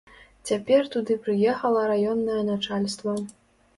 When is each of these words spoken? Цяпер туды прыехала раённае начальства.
Цяпер 0.49 0.87
туды 0.95 1.17
прыехала 1.27 1.85
раённае 1.93 2.41
начальства. 2.51 3.13